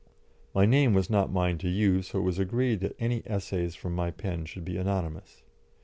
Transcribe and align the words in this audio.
My 0.55 0.65
name 0.65 0.95
was 0.95 1.11
not 1.11 1.31
mine 1.31 1.59
to 1.59 1.69
use, 1.69 2.07
so 2.07 2.17
it 2.17 2.21
was 2.23 2.39
agreed 2.39 2.79
that 2.79 2.95
any 2.97 3.21
essays 3.27 3.75
from 3.75 3.93
my 3.93 4.09
pen 4.09 4.45
should 4.45 4.65
be 4.65 4.77
anonymous. 4.77 5.43